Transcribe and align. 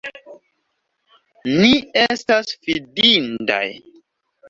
Ni 1.61 1.71
estas 2.07 2.57
fidindaj! 2.65 3.65